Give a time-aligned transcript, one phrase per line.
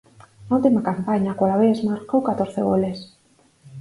[0.45, 2.97] Na última campaña co Alavés marcou catorce goles.